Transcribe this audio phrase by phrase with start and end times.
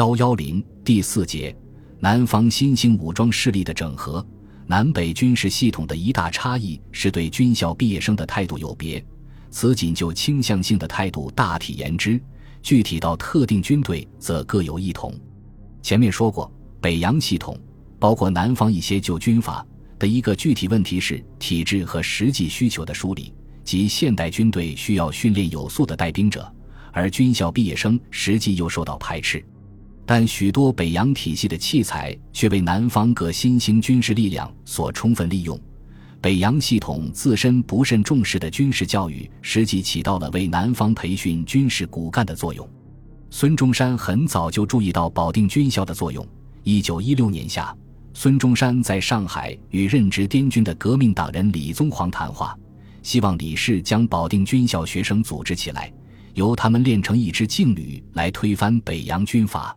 [0.00, 1.54] 幺幺零第四节，
[1.98, 4.26] 南方新兴武装势力的整合。
[4.66, 9.04] 南北军事系统的一大差异是对军校毕业生的态度有别，
[9.50, 12.18] 此仅就倾向性的态度大体言之，
[12.62, 15.14] 具体到特定军队则各有异同。
[15.82, 17.54] 前面说过，北洋系统
[17.98, 19.62] 包括南方一些旧军阀
[19.98, 26.50] 的一个具体问题是体制和实际需求的梳理，即现代军队需要训练有素的带兵者，
[26.90, 29.44] 而军校毕业生实际又受到排斥。
[30.12, 35.56] 但许多北洋体系的器材却为南方各新兴军事力量所充分利用。
[36.20, 42.68] 北洋系统自身不甚重视的军事教育，实际起到了为南方培训军事骨干的作用。
[43.30, 46.26] 孙中山很早就注意到保定军校的作用。
[46.64, 47.72] 一九一六年夏，
[48.12, 52.58] 孙中山在上海与任职滇军的革命党人李宗煌谈话，
[53.04, 55.88] 希望李氏将保定军校学生组织起来，
[56.34, 59.72] 由他们练成一支劲旅来推翻北洋军阀。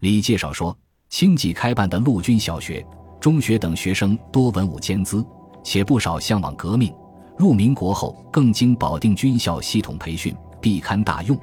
[0.00, 0.76] 李介绍说，
[1.08, 2.86] 清济开办的陆军小学、
[3.18, 5.24] 中学等学生多文武兼资，
[5.64, 6.94] 且不少向往革命。
[7.38, 11.38] 入民国后，更经保定军校系统培训，必堪大用。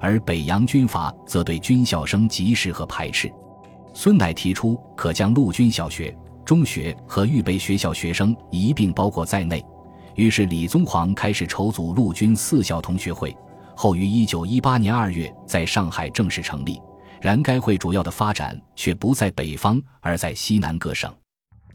[0.00, 3.30] 而北洋军阀则对军校生极视和排斥。
[3.92, 9.62] 孙乃提出，可将陆军小学、中学和预备学校学生一并包括在内。
[10.14, 13.36] 于是，李宗煌开始筹组陆军四校同学会，
[13.76, 16.80] 后于一九一八年二月在上海正式成立。
[17.20, 21.12] 然该会主要的发展却不在北方，而在西南各省。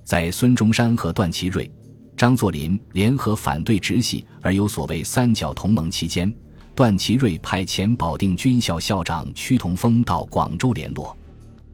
[0.03, 1.69] 在孙中山和段祺瑞、
[2.17, 6.33] 张作霖联合反对直系而有所谓三角同盟期间，
[6.75, 11.15] 段祺瑞派遣保定军校校长屈同峰到广州联络。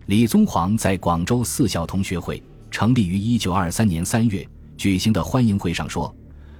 [0.05, 4.47] 李宗煌在广州四校同学会成立于一九二三年三月
[4.77, 6.15] 举行的欢迎会上说：“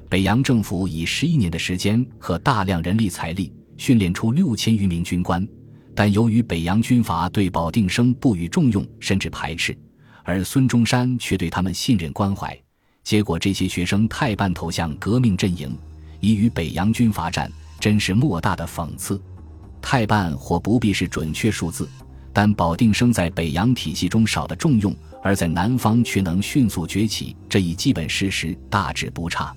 [0.10, 5.48] 北洋政府以十一年的时间和大量人力财力训练出六千余名军官。”
[6.00, 9.78] 但由于北洋军阀对保定生不予重用，甚至排斥，
[10.24, 12.58] 而孙中山却对他们信任关怀，
[13.04, 15.78] 结果这些学生太半投向革命阵营，
[16.22, 17.52] 以与北洋军阀战，
[17.82, 19.22] 真是莫大的讽刺。
[19.82, 21.86] 太半或不必是准确数字，
[22.32, 29.54] 但保定生在北洋体系中少的重用，而在南方却能迅速崛起，这一基本事实大致不差。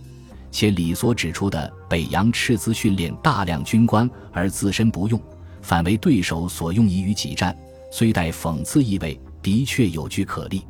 [0.51, 5.23] 且李所指出的北洋斥资训练大量军官，而自身不用。
[5.63, 7.57] 反为对手所用，以与己战，
[7.91, 10.63] 虽带讽刺意味，的确有据可立。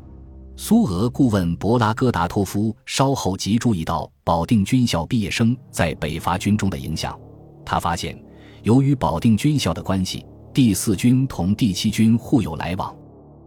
[0.54, 7.18] 苏俄顾问博拉戈达托夫稍后即注意到保定军校毕业生在北伐军中的影响。
[7.64, 8.16] 他发现，
[8.62, 12.94] 由于保定军校的关系，第四军同第七军互有来往，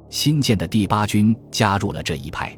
[0.09, 2.57] 新建的第八军加入了这一派。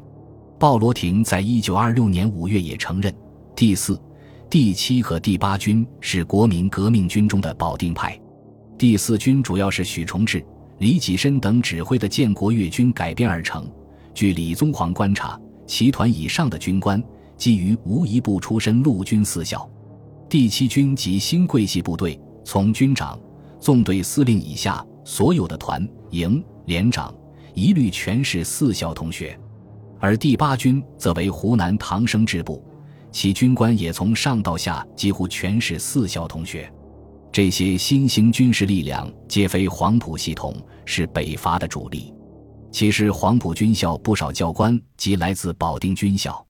[0.58, 3.14] 鲍罗廷在一九二六年五月也承认，
[3.54, 4.00] 第四、
[4.48, 8.18] 第七和第八军是国民革命军中的保定派。
[8.78, 10.40] 第四军主要是许崇智、
[10.78, 13.68] 李济深等指挥的建国粤军改编而成。
[14.14, 17.02] 据李宗煌观察，其团以上的军官，
[17.36, 19.68] 基于无一部出身陆军四校。
[20.28, 23.18] 第七军及新桂系部队，从军长、
[23.58, 27.12] 纵队司令以下，所有的团、营、连长，
[27.54, 29.36] 一律全是四校同学。
[29.98, 32.64] 而第八军则为湖南唐生支部，
[33.10, 36.72] 其军官也从上到下几乎全是四校同学。
[37.38, 40.52] 这些新兴军事力量皆非黄埔系统，
[40.84, 42.12] 是北伐的主力。
[42.72, 46.44] 其实黄埔军校不少教官即来自保定军校，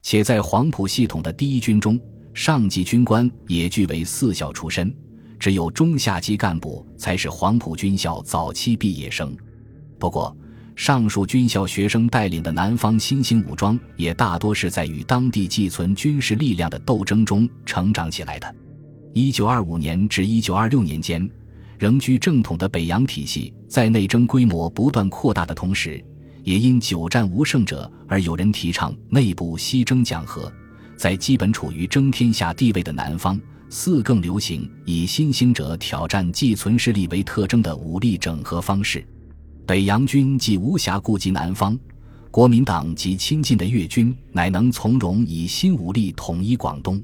[0.00, 2.00] 且在黄埔系统的第一军中，
[2.32, 4.90] 上级军官也俱为四校出身，
[5.38, 9.36] 只有中下级干部才是黄埔军校早期毕业生。
[9.98, 10.34] 不过，
[10.74, 18.54] 上述军校学生带领的南方新兴武装，也大多是在与当地寄存军事力量的斗争中成长起来的。
[19.14, 21.28] 一九二五年至一九二六年间，
[21.78, 26.02] 仍居正统的北洋体系在内争规模不断扩大的同时，
[26.44, 30.50] 也因久战无胜者而有人提倡内部西征讲和。
[30.96, 39.06] 在基本处于争天下地位的南方，四更流行以新兴者挑战寄存势力为特征的武力整合方式。
[39.66, 41.78] 北洋军既无暇顾及南方，
[42.30, 47.02] 国民党及亲近的粤军乃能从容以新武力统一广东。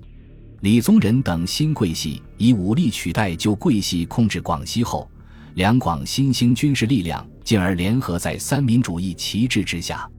[0.60, 5.08] 李宗仁等新桂系以武力取代旧桂系控制广西后，
[5.54, 10.10] 两广新兴军事力量进而联合在三民主义旗帜之下，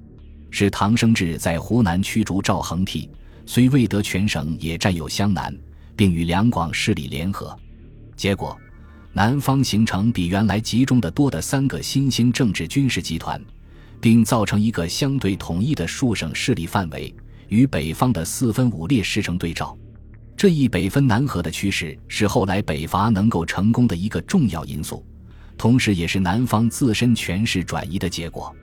[0.50, 3.10] 使唐生智在湖南驱逐赵恒惕，
[3.46, 5.54] 虽未得全省，也占有湘南，
[5.94, 7.54] 并与两广势力联合。
[8.16, 8.58] 结果，
[9.12, 13.44] 南方形成比原来集中的多的三个新兴政治军事集团，
[14.00, 17.14] 并造成一个相对统一的数省势力范围，
[17.50, 19.78] 与北方的四分五裂势成对照。
[20.40, 25.06] 这一北分南合的趋势是后来北伐能够成功的一个重要因素。
[25.58, 28.56] 同时也是南方自身权势转移的结果。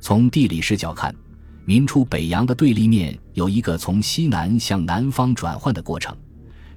[0.00, 1.16] 从地理视角看，
[1.64, 6.14] 民初北洋的对立面有一个从西南向南方转换的过程，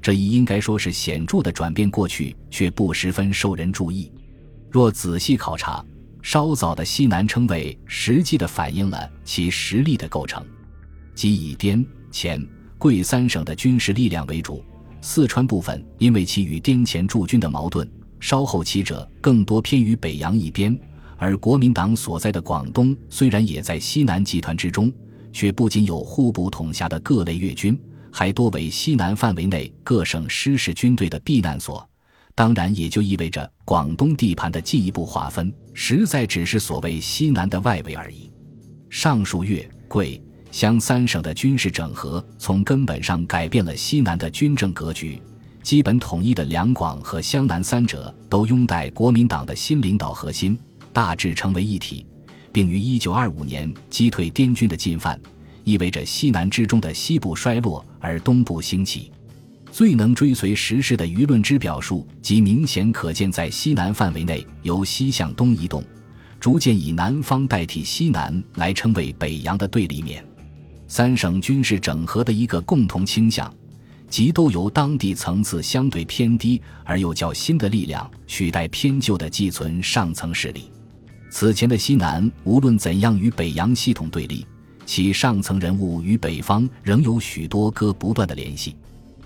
[0.01, 4.09] 这一应该说是显著的转变过去，却不十分受人注意。
[4.71, 5.83] 若仔细考察，
[6.21, 10.41] 稍早的西南称谓实际的反映了其实力的构成，
[11.13, 12.47] 即以滇黔
[12.77, 14.63] 贵三省的军事力量为主。
[15.01, 17.89] 四川部分因为其与滇黔驻军的矛盾，
[18.19, 20.77] 稍后期者更多偏于北洋一边。
[21.17, 24.91] 而国民党所在的广东虽然也在西南集团之中，
[25.31, 27.79] 却不仅有互不统辖的各类粤军，
[28.11, 31.87] 还多为西南范围内各省失事军队的避难所。
[32.35, 38.31] 当然，也就意味着广东地盘的进一步划分，实在只是所谓西南的外围而已。
[38.89, 40.21] 上述粤、桂、
[40.51, 45.21] 湘三省的军事整合，从根本上改变了西南的军政格局。
[45.61, 50.57] 基本统一的两广和湘南三者，都拥戴国民党的新领导核心，
[50.93, 52.05] 大致成为一体，
[52.53, 55.19] 并于一九二五年击退滇军的进犯，
[55.65, 59.11] 意味着西南之中的西部衰落，而东部兴起。
[59.69, 65.83] 最能追随时事的舆论之表述，即明显可见在西南范围内由西向东移动，
[66.39, 70.25] 逐渐以南方代替西南来称为北洋的对立面。
[70.87, 73.53] 三省军事整合的一个共同倾向，
[74.09, 80.71] 即都由当地层次相对偏低而又较新的力量取代偏旧的寄存上层势力。
[81.29, 84.47] 此前的西南无论怎样与北洋系统对立，
[84.85, 88.75] 其上层人物与北方仍有许多割不断的联系。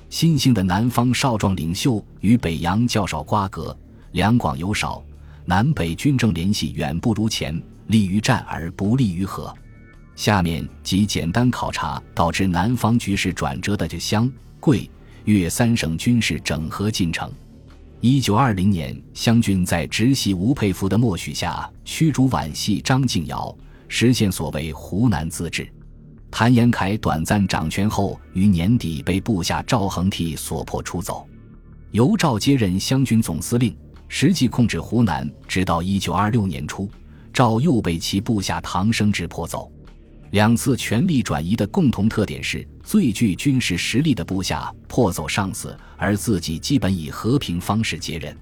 [0.10, 3.78] 新兴的南方少壮领袖与北洋较少瓜葛，
[4.14, 5.02] 两广尤少，
[5.46, 9.56] 南北军政联系远不如前，利于战而不利于和。
[10.22, 14.88] 下面即简单考察导致南方局势转折的湘、桂、
[15.26, 17.28] 粤三省军事整合进程。
[18.02, 23.52] 一九二零年，湘军在直系吴佩孚的默许下，驱逐皖系张敬尧，
[23.88, 25.68] 实现所谓湖南自治。
[26.30, 31.28] 谭延闿短暂掌权后，于年底被部下赵恒惕所迫出走，
[31.90, 33.76] 由赵接任湘军总司令，
[34.08, 36.88] 实际控制湖南，直到一九二六年初，
[37.34, 39.72] 赵又被其部下唐生智迫走。
[40.32, 48.36] 两次权力转移的共同特点是，最具军事实力的部下迫走上司，而自己基本以和平方式接任。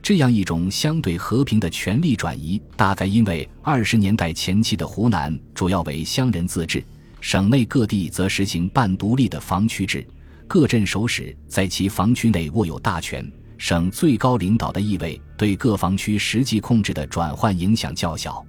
[0.00, 6.82] 这样一种相对和平的权力转移，大概因为二十年代前期的湖南主要为乡人自治。
[7.20, 10.06] 省内各地则实行半独立的防区制，
[10.46, 18.44] 各镇守使在其防区内握有大权，省最高领导的意味对各防区实际控制的转换影响较小。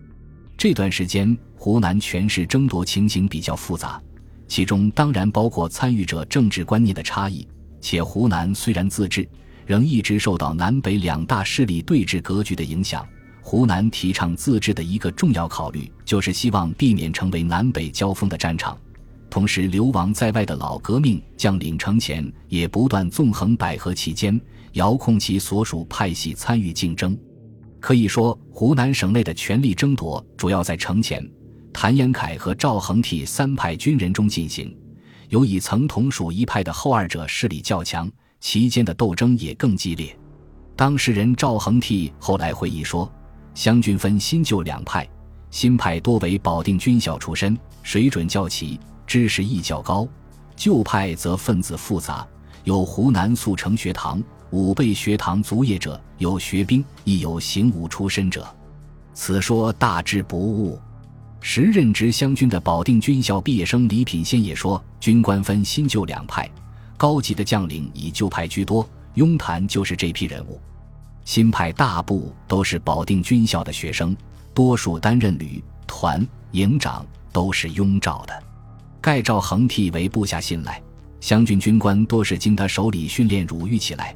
[0.57, 4.01] 这段时间，湖南权势争夺情形比较复杂，
[4.47, 7.45] 其中当然包括参与者政治观念的差异。
[7.81, 9.27] 且湖南虽然自治，
[9.65, 13.05] 仍一直受到南北两大势力对峙格局的影响。
[13.41, 18.75] 湖南提倡自治的一个重要考虑，就是希望避免成为南北交锋的战场。
[19.29, 24.39] 同时，流亡在外的老革命将领程潜也不断纵横捭阖其间，
[24.71, 27.15] 遥控其所属派系参与竞争。
[27.85, 31.23] 可以说，湖南省内的权力争夺主要在程潜、
[31.71, 34.75] 谭延闿和赵恒惕三派军人中进行。
[35.29, 40.17] 尤以曾同属一派的后二者势力较强，其间的斗争也更激烈。
[40.75, 43.07] 当事人赵恒惕后来回忆说。
[43.53, 45.07] 湘军分新旧两派，
[45.51, 50.07] 新派多为保定军校出身，水准较齐，知识亦较高；
[50.55, 52.27] 旧派则分子复杂，
[52.63, 58.47] 有湖南速成学堂、武备学堂卒业者，有学兵，亦有行武出身者。
[59.13, 60.79] 此说大致不误。
[61.41, 66.49] 时任职湘军的保定军校毕业生李品仙也说，军官分新旧两派，
[66.97, 70.59] 高级的将领以旧派居多，雍谭就是这批人物。
[71.23, 74.15] 新派大部都是保定军校的学生，
[74.53, 78.43] 多数担任旅、团、营长，都是雍赵的。
[79.01, 80.81] 盖赵恒惕为部下信赖，
[81.19, 84.15] 湘军军官多是经他手里训练乳育起来。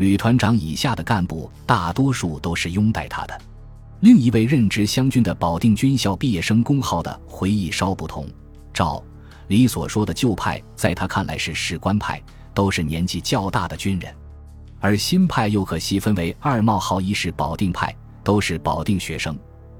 [0.00, 3.38] 旅团长以下的干部，大多数都是拥戴他的。
[4.00, 8.26] 另一位任职湘军的保定军校毕业生龚浩的回忆稍不同。
[8.72, 9.04] 赵、
[9.48, 12.18] 李所说的旧派，在他看来是士官派，
[12.54, 14.10] 都是年纪较大的军人。
[14.80, 19.34] 而新派又可细分为二冒号，一是保定派，都是保定学生；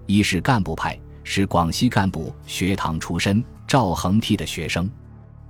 [0.05, 4.87] 一是干部派，是广西干部学堂出身，赵恒惕的学生。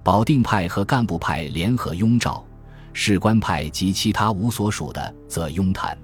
[0.04, 2.44] 保定派和干部派联合拥赵，
[2.92, 5.96] 士官派及其他无所属的则庸谈。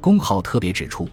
[0.00, 1.08] 公号特别指出，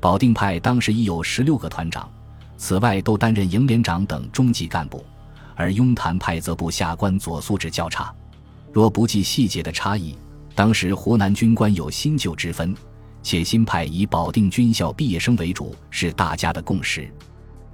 [0.00, 2.10] 保定派当时已有十六个团长，
[2.56, 5.04] 此外都担任营连长等中级干部，
[5.54, 8.14] 而拥谭派则部下官左素质较差。
[8.72, 10.16] 若不计细节的差异。
[10.54, 12.74] 当时湖南军官有新旧之分，
[13.22, 17.12] 且新派以保定军校毕业生为主，是大家的共识。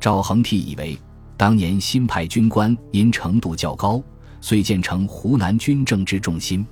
[0.01, 0.99] 赵恒惕以为，
[1.37, 4.03] 当年新派军官因程度较高，
[4.41, 6.67] 遂建成湖南军政之重心。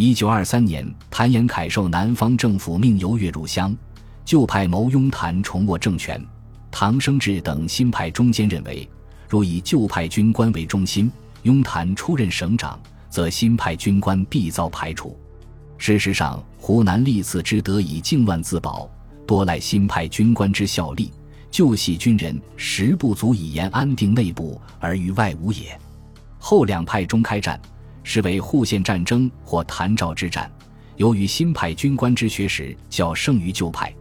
[0.00, 3.76] 一九二三年，谭延闿受南方政府命游岳入湘，
[4.24, 6.24] 旧派谋拥谭重握政权。
[6.70, 8.88] 唐生智等新派中间认为，
[9.28, 11.10] 若以旧派军官为中心，
[11.42, 12.78] 拥谭出任省长，
[13.10, 15.18] 则新派军官必遭排除。
[15.78, 18.88] 事实上，湖南历次之得以靖乱自保，
[19.26, 21.10] 多赖新派军官之效力。
[21.50, 25.76] 旧系军人实不足以言安定内部而于外无也。
[26.38, 27.60] 后两派中开战，
[28.08, 30.50] 是为户县战争或谭赵之战。
[30.96, 33.94] 由于新派军官之学识较胜于旧派，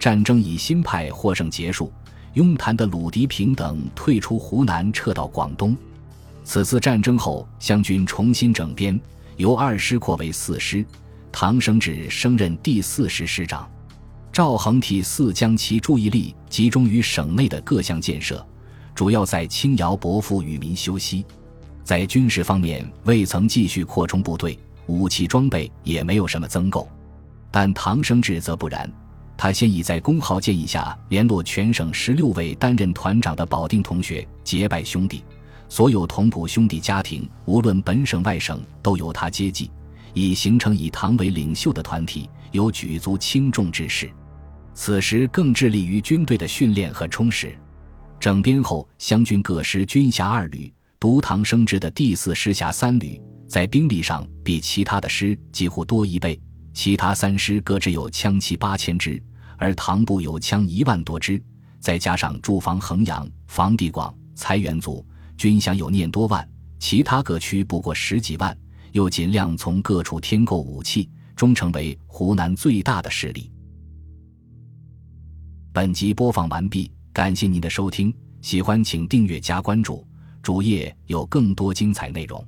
[0.00, 1.92] 战争以新派获胜结束。
[2.32, 5.76] 雍谭的鲁涤平等退出湖南，撤到广东。
[6.42, 9.00] 此次战争后，湘军重新整编，
[9.36, 10.84] 由二师扩为四师。
[11.30, 13.70] 唐生智升任第四师师长，
[14.32, 18.44] 赵恒惕似将其注意力集中于省内的各项建设，
[18.92, 21.24] 主要在轻徭薄赋，与民休息。
[21.84, 26.88] 在军事方面，未曾继续扩充部队，武器装备也没有什么增购。
[27.50, 28.90] 但唐生智则不然，
[29.36, 35.24] 他先已在公号建议下联络全省十六位担任团长的保定同学结拜兄弟，
[35.68, 39.70] 所有同普兄弟家庭，无论本省外省，都由他接济。
[40.14, 44.10] 已形成以唐为领袖的团体，有举足轻重之势。
[44.74, 47.56] 此时更致力于军队的训练和充实。
[48.20, 56.40] 整编后，湘军各师军辖二旅，独唐生智的第四师辖三旅，在兵力上比其他的师几乎多一倍。
[56.72, 59.20] 其他三师各只有枪七八千支，
[59.56, 61.42] 而唐部有枪一万多支，
[61.80, 65.04] 再加上驻防衡阳、防地广、财源足，
[65.36, 68.56] 军饷有念多万，其他各区不过十几万。
[68.92, 73.50] 又尽量从各处添购武器，终成为湖南最大的势力。
[75.72, 80.06] 本集播放完毕，感谢您的收听，喜欢请订阅加关注，
[80.42, 82.44] 主页有更多精彩内容。